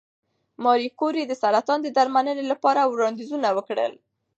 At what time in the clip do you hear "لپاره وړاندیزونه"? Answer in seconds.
2.51-3.47